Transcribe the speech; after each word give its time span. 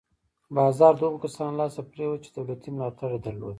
بازار 0.55 0.93
د 0.97 1.01
هغو 1.07 1.17
کسانو 1.25 1.57
لاس 1.59 1.73
ته 1.77 1.81
پرېوت 1.91 2.19
چې 2.25 2.29
دولتي 2.37 2.69
ملاتړ 2.75 3.09
یې 3.13 3.19
درلود. 3.25 3.49